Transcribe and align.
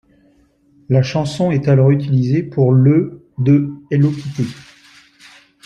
La 0.89 1.03
chanson 1.03 1.51
est 1.51 1.67
alors 1.67 1.91
utilisée 1.91 2.41
pour 2.41 2.71
le 2.73 3.23
de 3.37 3.71
Hello 3.91 4.09
Kitty. 4.09 4.47